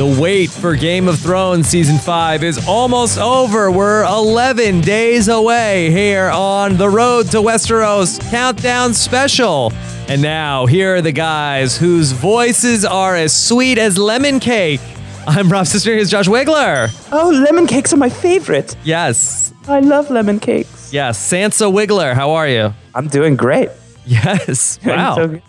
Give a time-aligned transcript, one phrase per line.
[0.00, 3.70] The wait for Game of Thrones season 5 is almost over.
[3.70, 9.70] We're 11 days away here on the Road to Westeros Countdown Special.
[10.08, 14.80] And now, here are the guys whose voices are as sweet as lemon cake.
[15.26, 15.92] I'm Rob Sister.
[15.92, 16.88] Here's Josh Wigler.
[17.12, 18.74] Oh, lemon cakes are my favorite.
[18.82, 19.52] Yes.
[19.68, 20.94] I love lemon cakes.
[20.94, 21.18] Yes.
[21.30, 22.72] Sansa Wigler, How are you?
[22.94, 23.68] I'm doing great.
[24.06, 24.80] Yes.
[24.86, 25.16] Wow.
[25.16, 25.40] So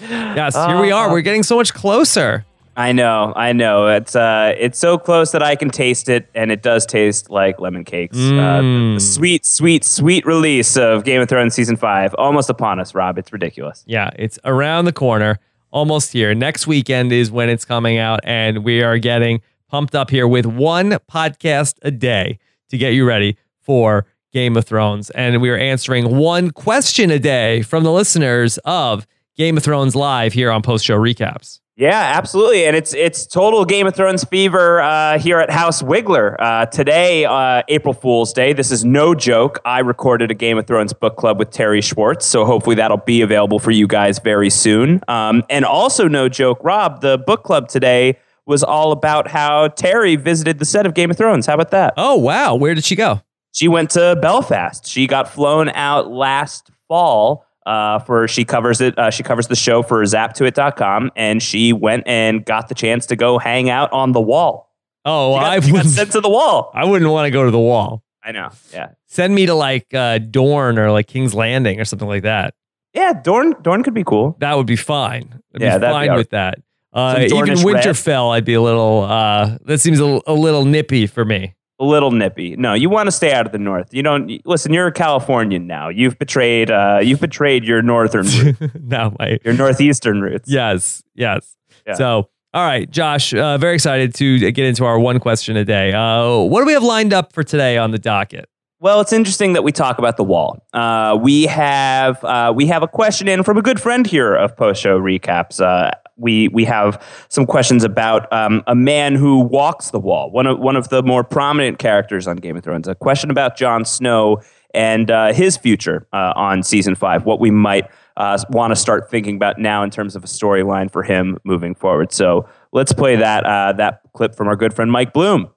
[0.00, 0.54] yes.
[0.54, 1.08] Here we are.
[1.08, 2.44] Uh, We're getting so much closer.
[2.78, 3.86] I know, I know.
[3.86, 7.58] It's uh, it's so close that I can taste it, and it does taste like
[7.58, 8.16] lemon cakes.
[8.18, 8.94] Uh, the, Mm.
[8.96, 13.16] the sweet, sweet, sweet release of Game of Thrones season five almost upon us, Rob.
[13.16, 13.82] It's ridiculous.
[13.86, 15.38] Yeah, it's around the corner,
[15.70, 16.34] almost here.
[16.34, 20.44] Next weekend is when it's coming out, and we are getting pumped up here with
[20.44, 25.08] one podcast a day to get you ready for Game of Thrones.
[25.10, 29.96] And we are answering one question a day from the listeners of Game of Thrones
[29.96, 31.60] Live here on Post Show Recaps.
[31.78, 36.34] Yeah, absolutely, and it's it's total Game of Thrones fever uh, here at House Wigler
[36.38, 38.54] uh, today, uh, April Fool's Day.
[38.54, 39.58] This is no joke.
[39.62, 43.20] I recorded a Game of Thrones book club with Terri Schwartz, so hopefully that'll be
[43.20, 45.02] available for you guys very soon.
[45.06, 48.16] Um, and also, no joke, Rob, the book club today
[48.46, 51.44] was all about how Terri visited the set of Game of Thrones.
[51.44, 51.92] How about that?
[51.98, 52.54] Oh, wow.
[52.54, 53.20] Where did she go?
[53.52, 54.86] She went to Belfast.
[54.86, 58.98] She got flown out last fall uh, for she covers it.
[58.98, 63.16] Uh, she covers the show for zap2it.com, and she went and got the chance to
[63.16, 64.72] go hang out on the wall.
[65.04, 66.70] Oh, She got, I she got wouldn't, sent to the wall.
[66.74, 68.02] I wouldn't want to go to the wall.
[68.24, 68.50] I know.
[68.72, 72.54] Yeah, Send me to like uh, Dorne or like King's Landing or something like that.
[72.92, 73.12] yeah.
[73.12, 74.36] Dorne Dorne could be cool.
[74.40, 75.40] That would be fine.
[75.54, 76.58] I'd Yeah, be that'd be fine with that.
[76.92, 77.84] Uh, even Dornish red.
[77.84, 79.02] Winterfell, I'd be a little.
[79.02, 81.54] Uh, that seems a, a little nippy for me.
[81.78, 82.56] A little nippy.
[82.56, 83.92] No, you want to stay out of the north.
[83.92, 84.72] You don't listen.
[84.72, 85.88] You're a Californian now.
[85.90, 86.70] You've betrayed.
[86.70, 88.26] Uh, you've betrayed your northern,
[88.60, 90.50] root, no, my your northeastern roots.
[90.50, 91.54] yes, yes.
[91.86, 91.92] Yeah.
[91.94, 95.92] So, all right, Josh, uh, very excited to get into our one question a day.
[95.92, 98.48] Uh, what do we have lined up for today on the docket?
[98.78, 100.62] Well, it's interesting that we talk about the wall.
[100.74, 104.54] Uh, we have uh, we have a question in from a good friend here of
[104.54, 105.62] post show recaps.
[105.62, 110.30] Uh, we we have some questions about um, a man who walks the wall.
[110.30, 112.86] One of one of the more prominent characters on Game of Thrones.
[112.86, 114.42] A question about Jon Snow
[114.74, 117.24] and uh, his future uh, on season five.
[117.24, 117.88] What we might
[118.18, 121.74] uh, want to start thinking about now in terms of a storyline for him moving
[121.74, 122.12] forward.
[122.12, 125.48] So let's play that that clip from our good friend Mike Bloom.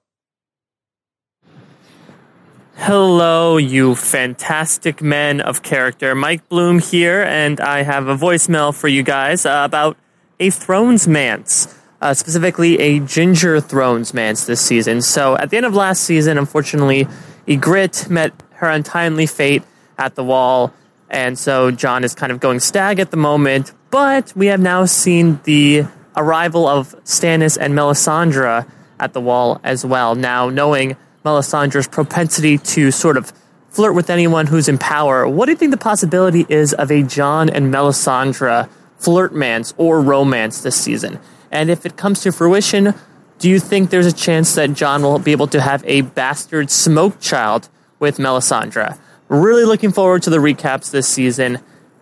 [2.84, 6.14] Hello, you fantastic men of character.
[6.14, 9.98] Mike Bloom here, and I have a voicemail for you guys uh, about
[10.40, 15.02] a Thrones Mance, uh, specifically a Ginger Thrones Mance this season.
[15.02, 17.06] So, at the end of last season, unfortunately,
[17.46, 19.62] Ygritte met her untimely fate
[19.98, 20.72] at the wall,
[21.10, 23.74] and so Jon is kind of going stag at the moment.
[23.90, 25.84] But we have now seen the
[26.16, 28.66] arrival of Stannis and Melisandre
[28.98, 30.14] at the wall as well.
[30.14, 33.32] Now, knowing Melisandre's propensity to sort of
[33.70, 37.02] flirt with anyone who's in power, what do you think the possibility is of a
[37.02, 41.18] Jon and Melisandre flirtmance or romance this season?
[41.50, 42.94] And if it comes to fruition,
[43.38, 46.70] do you think there's a chance that Jon will be able to have a bastard
[46.70, 48.98] smoke child with Melisandre?
[49.28, 51.58] Really looking forward to the recaps this season.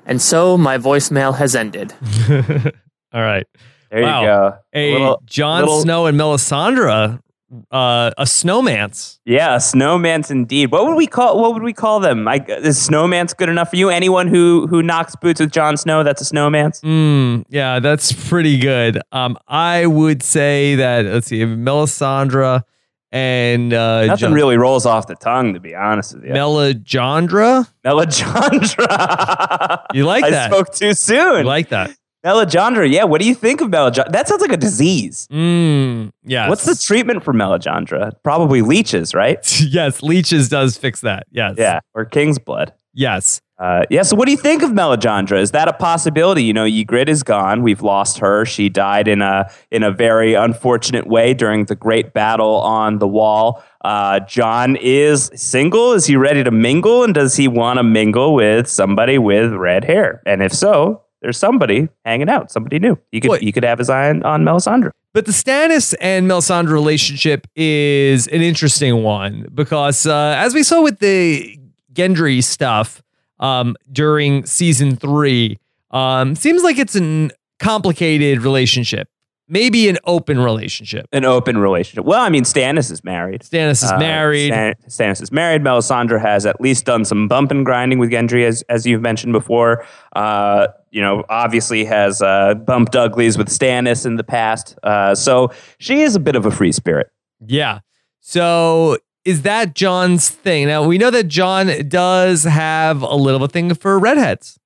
[0.07, 1.93] And so my voicemail has ended.
[3.13, 3.47] All right.
[3.91, 4.21] There Wow.
[4.21, 4.55] you go.
[4.75, 7.21] A Little- Jon little- Snow and Melisandre,
[7.71, 9.21] uh, a snowman's.
[9.25, 10.71] Yeah, a snowmans indeed.
[10.71, 11.41] What would we call?
[11.41, 12.29] What would we call them?
[12.29, 13.89] I, is snowmans good enough for you?
[13.89, 16.81] Anyone who who knocks boots with Jon Snow, that's a snowmans.
[16.83, 19.01] Mm, yeah, that's pretty good.
[19.13, 22.63] Um, I would say that let's see, Melisandre
[23.11, 26.33] and uh, Nothing Jon- really rolls off the tongue, to be honest with you.
[26.33, 27.67] Melijandra.
[27.85, 29.85] Melijandra.
[29.95, 30.53] You like I that?
[30.53, 31.47] I spoke too soon.
[31.47, 31.91] like that.
[32.25, 32.91] Melijandra.
[32.91, 33.05] Yeah.
[33.05, 34.11] What do you think of Melijandra?
[34.11, 35.29] That sounds like a disease.
[35.31, 36.49] Mm, yes.
[36.49, 38.13] What's the treatment for Melijandra?
[38.23, 39.39] Probably leeches, right?
[39.61, 41.27] yes, leeches does fix that.
[41.31, 41.55] Yes.
[41.59, 42.73] Yeah, or king's blood.
[42.95, 43.41] Yes.
[43.59, 44.03] Uh, yeah.
[44.03, 45.41] So, what do you think of Melijandra?
[45.41, 46.45] Is that a possibility?
[46.45, 47.63] You know, Ygritte is gone.
[47.63, 48.45] We've lost her.
[48.45, 53.09] She died in a in a very unfortunate way during the great battle on the
[53.09, 53.63] wall.
[53.85, 55.93] Uh, Jon is single.
[55.93, 57.03] Is he ready to mingle?
[57.03, 60.23] And does he want to mingle with somebody with red hair?
[60.25, 62.51] And if so, there's somebody hanging out.
[62.51, 62.99] Somebody new.
[63.11, 63.41] He could What?
[63.43, 64.91] he could have his eye on, on Melisandre.
[65.15, 70.83] But the Stannis and Melisandre relationship is an interesting one because, uh, as we saw
[70.83, 71.59] with the
[71.93, 73.03] Gendry stuff
[73.41, 75.59] um, during season three,
[75.91, 79.09] um, seems like it's a complicated relationship.
[79.49, 81.07] Maybe an open relationship.
[81.13, 82.05] An open relationship.
[82.05, 83.41] Well, I mean, Stannis is married.
[83.43, 84.53] Stannis is Uh, married.
[84.53, 85.63] Stan- Stannis is married.
[85.63, 89.33] Melisandre has at least done some bump and grinding with Gendry, as as you've mentioned
[89.33, 89.85] before.
[90.15, 94.79] Uh, you know, obviously has uh, bumped uglies with Stannis in the past.
[94.83, 97.09] Uh, so she is a bit of a free spirit.
[97.47, 97.81] Yeah.
[98.21, 100.67] So is that Jon's thing?
[100.67, 104.59] Now we know that Jon does have a little of a thing for redheads.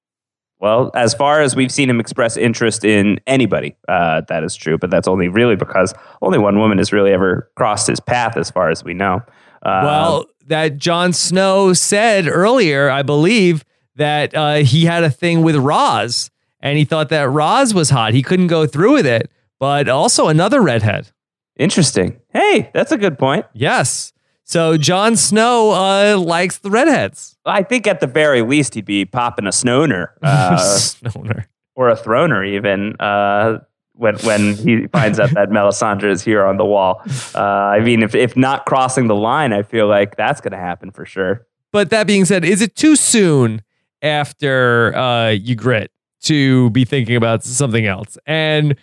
[0.63, 4.79] Well, as far as we've seen him express interest in anybody, uh, that is true.
[4.79, 5.93] But that's only really because
[6.23, 9.23] only one woman has really ever crossed his path, as far as we know.
[9.65, 13.65] Uh, well, that Jon Snow said earlier, I believe,
[13.97, 16.31] that uh, he had a thing with Ros
[16.61, 18.15] and he thought that Ros was hot.
[18.15, 21.11] He couldn't go through with it, but also another redhead.
[21.57, 22.21] interesting.
[22.33, 23.47] Hey, that's a good point.
[23.53, 24.13] Yes.
[24.53, 27.39] So Jon Snow uh, likes the redheads.
[27.47, 31.47] I think at the very least he'd be popping a snoner uh, Snowner.
[31.75, 33.61] or a throner even uh,
[33.95, 37.01] when when he finds out that Melisandre is here on the wall.
[37.35, 40.59] Uh, I mean, if if not crossing the line, I feel like that's going to
[40.59, 41.47] happen for sure.
[41.71, 43.63] But that being said, is it too soon
[44.03, 45.89] after uh, Ygritte
[46.25, 48.19] to be thinking about something else?
[48.27, 48.77] And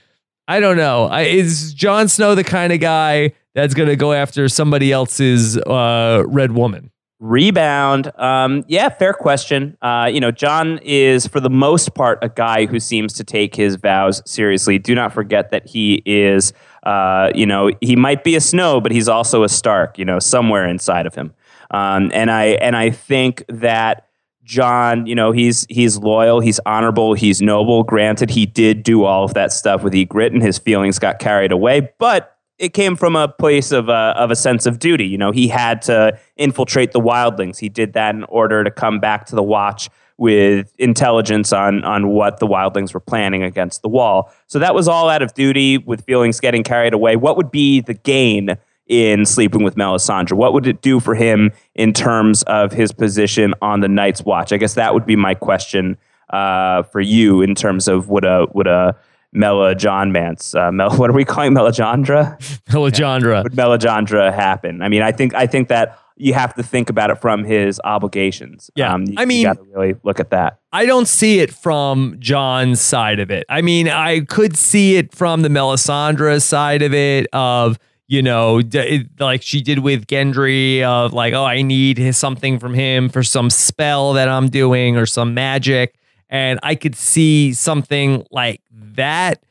[0.47, 1.05] I don't know.
[1.05, 5.57] I, is Jon Snow the kind of guy that's going to go after somebody else's
[5.57, 6.91] uh, red woman?
[7.19, 8.11] Rebound.
[8.17, 9.77] Um, yeah, fair question.
[9.81, 13.55] Uh, you know, Jon is for the most part a guy who seems to take
[13.55, 14.79] his vows seriously.
[14.79, 16.53] Do not forget that he is,
[16.83, 19.97] uh, you know, he might be a Snow, but he's also a Stark.
[19.97, 21.33] You know, somewhere inside of him.
[21.71, 24.07] Um, and I and I think that
[24.43, 27.83] Jon, you know, he's he's loyal, he's honorable, he's noble.
[27.83, 31.51] Granted, he did do all of that stuff with Ygritte, and his feelings got carried
[31.51, 35.07] away, but it came from a place of a, of a sense of duty.
[35.07, 37.57] You know, he had to infiltrate the wildlings.
[37.57, 42.09] He did that in order to come back to the watch with intelligence on on
[42.09, 44.29] what the wildlings were planning against the wall.
[44.47, 47.15] So that was all out of duty with feelings getting carried away.
[47.15, 48.57] What would be the gain
[48.87, 50.33] in sleeping with Melisandre?
[50.33, 54.51] What would it do for him in terms of his position on the Night's Watch?
[54.51, 55.97] I guess that would be my question
[56.31, 58.97] uh, for you in terms of would a would a
[59.33, 62.37] Mela John Mance, uh, Mel, what are we calling Melisandre?
[62.69, 63.43] Melisandre.
[63.43, 64.81] Would Melisandre happen?
[64.81, 67.79] I mean, I think I think that you have to think about it from his
[67.85, 68.69] obligations.
[68.75, 68.93] Yeah.
[68.93, 70.59] um, you, I mean- you got to really look at that.
[70.73, 73.45] I don't see it from Jon's side of it.
[73.49, 78.61] I mean, I could see it from the Melisandre side of it of, you know,
[78.61, 83.23] d- like she did with Gendry of like, oh, I need something from him for
[83.23, 85.95] some spell that I'm doing or some magic.
[86.29, 89.43] And I could see something like that,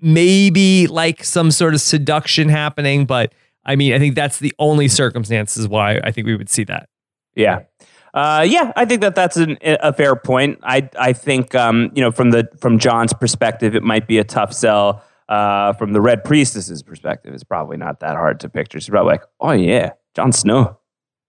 [0.00, 3.04] maybe like some sort of seduction happening.
[3.06, 3.34] But
[3.64, 6.88] I mean, I think that's the only circumstances why I think we would see that.
[7.34, 7.60] Yeah.
[8.14, 10.58] Uh, yeah, I think that that's an, a fair point.
[10.62, 14.24] I I think um, you know from the from Jon's perspective, it might be a
[14.24, 15.02] tough sell.
[15.30, 18.78] Uh, from the Red Priestess's perspective, it's probably not that hard to picture.
[18.80, 20.78] She's probably like, "Oh yeah, Jon Snow,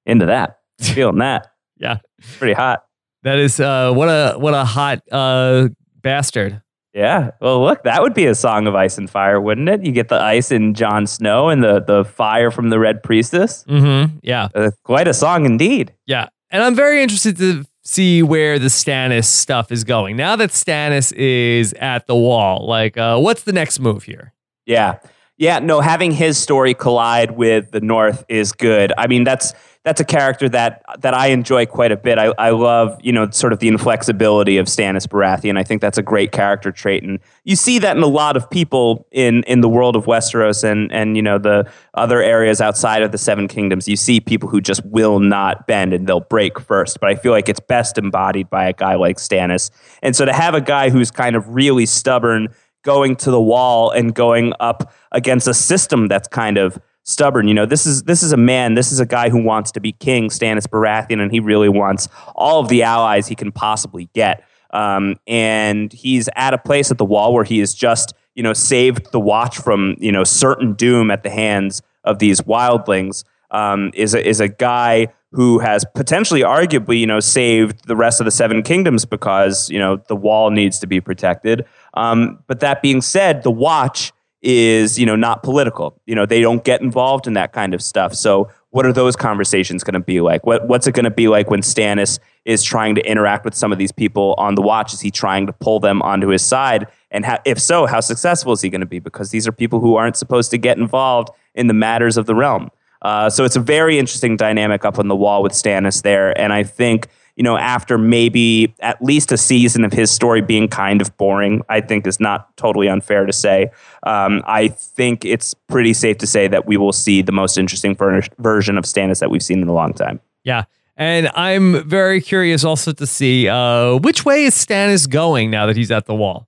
[0.05, 1.47] into that, feeling that,
[1.77, 1.99] Yeah.
[2.37, 2.83] pretty hot."
[3.23, 5.69] That is uh what a what a hot uh
[6.01, 6.61] bastard.
[6.93, 7.31] Yeah.
[7.41, 9.83] Well, look, that would be a song of ice and fire, wouldn't it?
[9.83, 13.63] You get the ice in Jon Snow and the the fire from the Red Priestess.
[13.67, 14.17] Mm-hmm.
[14.21, 14.49] Yeah.
[14.53, 15.93] Uh, quite a song indeed.
[16.05, 16.27] Yeah.
[16.51, 20.15] And I'm very interested to see where the Stannis stuff is going.
[20.17, 24.33] Now that Stannis is at the wall, like uh what's the next move here?
[24.65, 24.99] Yeah.
[25.35, 28.93] Yeah, no, having his story collide with the North is good.
[28.99, 29.53] I mean, that's
[29.83, 32.17] that's a character that that I enjoy quite a bit.
[32.17, 35.57] I, I love, you know, sort of the inflexibility of Stannis Baratheon.
[35.57, 38.49] I think that's a great character trait, and you see that in a lot of
[38.49, 43.01] people in in the world of Westeros and and you know the other areas outside
[43.01, 43.87] of the Seven Kingdoms.
[43.87, 46.99] You see people who just will not bend and they'll break first.
[47.01, 49.69] But I feel like it's best embodied by a guy like Stannis,
[50.01, 52.47] and so to have a guy who's kind of really stubborn
[52.83, 57.47] going to the wall and going up against a system that's kind of stubborn.
[57.47, 59.79] You know, this is this is a man, this is a guy who wants to
[59.79, 64.09] be king, Stannis Baratheon, and he really wants all of the allies he can possibly
[64.13, 64.43] get.
[64.71, 68.53] Um, and he's at a place at the wall where he has just, you know,
[68.53, 73.23] saved the watch from, you know, certain doom at the hands of these wildlings.
[73.51, 78.19] Um, is a, is a guy who has potentially, arguably, you know, saved the rest
[78.19, 81.65] of the Seven Kingdoms because you know the wall needs to be protected.
[81.93, 84.11] Um, but that being said, the Watch
[84.43, 85.99] is you know not political.
[86.05, 88.13] You know they don't get involved in that kind of stuff.
[88.13, 90.45] So what are those conversations going to be like?
[90.45, 93.71] What what's it going to be like when Stannis is trying to interact with some
[93.71, 94.93] of these people on the Watch?
[94.93, 96.87] Is he trying to pull them onto his side?
[97.09, 98.99] And if so, how successful is he going to be?
[98.99, 102.35] Because these are people who aren't supposed to get involved in the matters of the
[102.35, 102.69] realm.
[103.03, 106.51] Uh, so it's a very interesting dynamic up on the wall with Stannis there, and
[106.51, 111.01] I think you know, after maybe at least a season of his story being kind
[111.01, 113.71] of boring, I think is not totally unfair to say.
[114.03, 117.95] Um, I think it's pretty safe to say that we will see the most interesting
[117.95, 120.19] ver- version of Stannis that we've seen in a long time.
[120.43, 120.65] Yeah.
[120.95, 125.75] And I'm very curious also to see uh, which way is Stannis going now that
[125.75, 126.47] he's at the wall.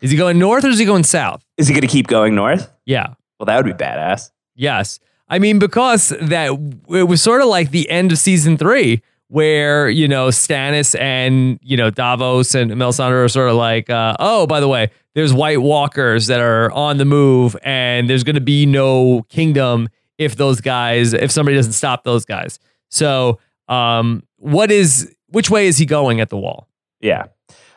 [0.00, 1.44] Is he going north or is he going south?
[1.58, 2.70] Is he going to keep going north?
[2.86, 3.14] Yeah.
[3.38, 4.30] Well, that would be badass.
[4.54, 5.00] Yes.
[5.28, 6.50] I mean, because that
[6.88, 9.02] it was sort of like the end of season three,
[9.34, 14.14] where, you know, Stannis and, you know, Davos and Melisandre are sort of like, uh,
[14.20, 18.36] oh, by the way, there's White Walkers that are on the move, and there's going
[18.36, 19.88] to be no kingdom
[20.18, 22.60] if those guys, if somebody doesn't stop those guys.
[22.92, 26.68] So, um, what is, which way is he going at the wall?
[27.00, 27.24] Yeah.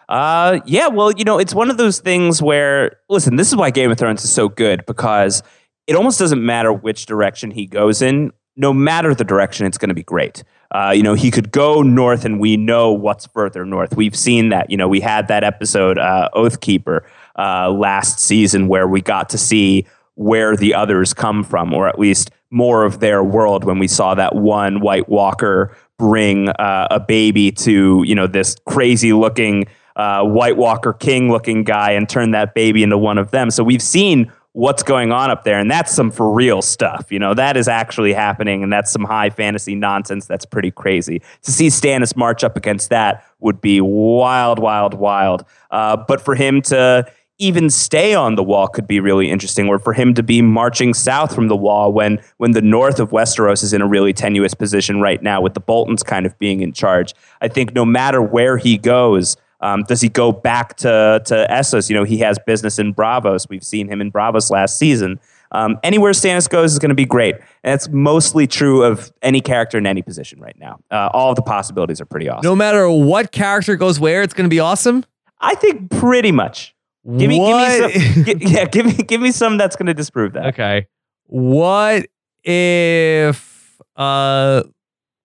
[0.07, 3.71] Uh, yeah, well, you know, it's one of those things where, listen, this is why
[3.71, 5.41] Game of Thrones is so good because
[5.87, 8.31] it almost doesn't matter which direction he goes in.
[8.57, 10.43] No matter the direction, it's going to be great.
[10.71, 13.95] Uh, you know, he could go north, and we know what's further north.
[13.95, 14.69] We've seen that.
[14.69, 17.05] You know, we had that episode, uh, Oathkeeper,
[17.37, 19.85] uh, last season, where we got to see
[20.15, 24.15] where the others come from, or at least more of their world when we saw
[24.15, 30.23] that one White Walker bring uh, a baby to, you know, this crazy looking uh,
[30.23, 33.49] White Walker King looking guy and turn that baby into one of them.
[33.49, 37.11] So we've seen what's going on up there, and that's some for real stuff.
[37.11, 41.21] You know, that is actually happening, and that's some high fantasy nonsense that's pretty crazy.
[41.43, 45.45] To see Stannis march up against that would be wild, wild, wild.
[45.69, 47.05] Uh, but for him to
[47.37, 50.95] even stay on the wall could be really interesting, or for him to be marching
[50.95, 54.55] south from the wall when when the north of Westeros is in a really tenuous
[54.55, 57.13] position right now, with the Boltons kind of being in charge.
[57.41, 61.89] I think no matter where he goes, um, does he go back to to Essos?
[61.89, 63.47] You know, he has business in Braavos.
[63.49, 65.19] We've seen him in Braavos last season.
[65.53, 69.39] Um, anywhere Stannis goes is going to be great, and it's mostly true of any
[69.39, 70.79] character in any position right now.
[70.91, 72.43] Uh, all of the possibilities are pretty awesome.
[72.43, 75.05] No matter what character goes where, it's going to be awesome.
[75.39, 76.75] I think pretty much.
[77.17, 78.23] Give me, What- give me some.
[78.39, 80.47] gi- yeah, give me, give me some that's going to disprove that.
[80.47, 80.87] Okay.
[81.27, 82.07] What
[82.43, 84.63] if uh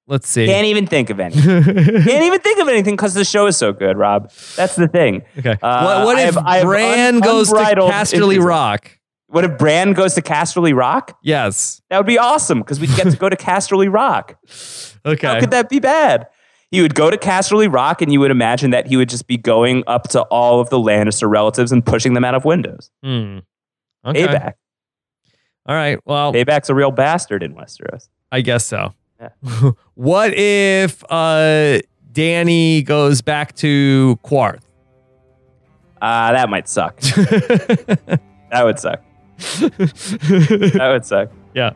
[0.06, 0.46] let's see.
[0.46, 1.34] Can't even think of any.
[1.34, 4.30] Can't even think of anything because the show is so good, Rob.
[4.56, 5.22] That's the thing.
[5.38, 5.56] okay.
[5.62, 8.44] Uh, what what if have- I have Bran un- goes to Casterly enthusiasm.
[8.44, 8.98] Rock?
[9.28, 11.16] What if Bran goes to Casterly Rock?
[11.22, 11.80] Yes.
[11.88, 14.36] That would be awesome because we'd get to go to Casterly Rock.
[15.06, 15.26] Okay.
[15.26, 16.26] How could that be bad?
[16.70, 19.36] He would go to Casterly Rock, and you would imagine that he would just be
[19.38, 22.90] going up to all of the Lannister relatives and pushing them out of windows.
[23.02, 23.38] Hmm.
[24.06, 24.26] Okay.
[24.26, 24.52] Payback.
[25.66, 25.98] All right.
[26.04, 28.08] Well, Payback's a real bastard in Westeros.
[28.30, 28.94] I guess so.
[29.22, 29.70] Yeah.
[29.94, 31.78] what if uh
[32.12, 34.60] Dany goes back to Qarth?
[36.00, 36.98] Uh, that might suck.
[37.00, 38.20] that
[38.64, 39.00] would suck.
[39.60, 41.30] That would suck.
[41.54, 41.70] yeah.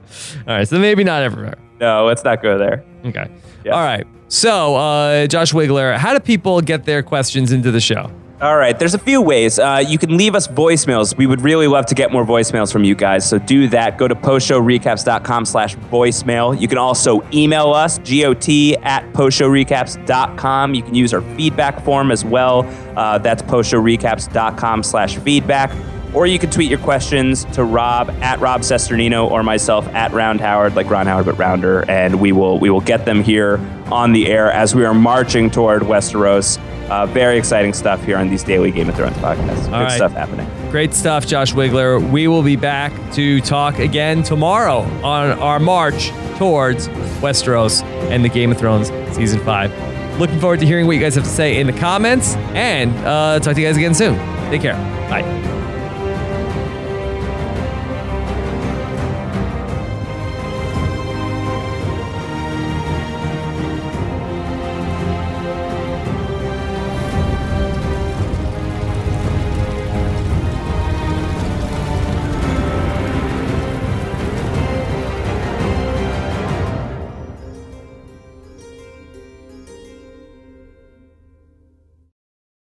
[0.48, 0.66] All right.
[0.66, 1.54] So maybe not everywhere.
[1.80, 2.84] No, let's not go there.
[3.04, 3.30] Okay.
[3.64, 3.72] Yeah.
[3.72, 4.04] All right.
[4.28, 8.10] So, uh, Josh Wigler, how do people get their questions into the show?
[8.38, 9.58] All right, there's a few ways.
[9.58, 11.16] Uh, you can leave us voicemails.
[11.16, 13.96] We would really love to get more voicemails from you guys, so do that.
[13.96, 16.60] Go to postshowrecaps.com slash voicemail.
[16.60, 18.36] You can also email us, got
[18.82, 20.74] at postshowrecaps.com.
[20.74, 22.64] You can use our feedback form as well.
[22.94, 25.70] Uh, that's postshowrecaps.com slash feedback.
[26.16, 30.40] Or you can tweet your questions to Rob at Rob Cesternino or myself at Round
[30.40, 33.60] Howard, like Ron Howard but rounder, and we will we will get them here
[33.92, 36.58] on the air as we are marching toward Westeros.
[36.88, 39.64] Uh, very exciting stuff here on these daily Game of Thrones podcasts.
[39.64, 39.92] Good right.
[39.92, 40.48] stuff happening.
[40.70, 42.00] Great stuff, Josh Wigler.
[42.10, 46.88] We will be back to talk again tomorrow on our march towards
[47.20, 49.70] Westeros and the Game of Thrones season five.
[50.18, 53.38] Looking forward to hearing what you guys have to say in the comments and uh,
[53.38, 54.16] talk to you guys again soon.
[54.48, 54.76] Take care.
[55.10, 55.65] Bye.